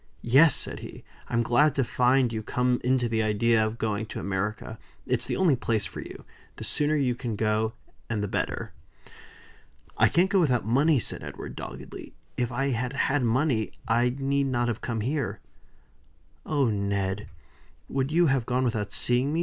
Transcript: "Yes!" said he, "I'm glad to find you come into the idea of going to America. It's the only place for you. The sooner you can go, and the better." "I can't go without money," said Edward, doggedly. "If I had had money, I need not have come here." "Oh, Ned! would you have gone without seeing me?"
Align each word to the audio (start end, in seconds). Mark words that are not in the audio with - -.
"Yes!" 0.23 0.55
said 0.55 0.79
he, 0.79 1.03
"I'm 1.27 1.43
glad 1.43 1.75
to 1.75 1.83
find 1.83 2.33
you 2.33 2.41
come 2.41 2.81
into 2.83 3.07
the 3.07 3.21
idea 3.21 3.63
of 3.63 3.77
going 3.77 4.07
to 4.07 4.19
America. 4.19 4.79
It's 5.05 5.27
the 5.27 5.35
only 5.35 5.55
place 5.55 5.85
for 5.85 5.99
you. 5.99 6.25
The 6.55 6.63
sooner 6.63 6.95
you 6.95 7.13
can 7.13 7.35
go, 7.35 7.73
and 8.09 8.23
the 8.23 8.27
better." 8.27 8.73
"I 9.99 10.07
can't 10.09 10.31
go 10.31 10.39
without 10.39 10.65
money," 10.65 10.97
said 10.99 11.23
Edward, 11.23 11.55
doggedly. 11.55 12.15
"If 12.35 12.51
I 12.51 12.69
had 12.69 12.93
had 12.93 13.21
money, 13.21 13.73
I 13.87 14.15
need 14.17 14.47
not 14.47 14.69
have 14.69 14.81
come 14.81 15.01
here." 15.01 15.39
"Oh, 16.47 16.65
Ned! 16.71 17.29
would 17.87 18.11
you 18.11 18.25
have 18.25 18.47
gone 18.47 18.63
without 18.63 18.91
seeing 18.91 19.31
me?" 19.31 19.39